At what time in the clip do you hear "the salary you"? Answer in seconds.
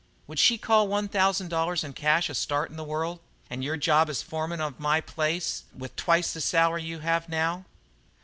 6.33-7.01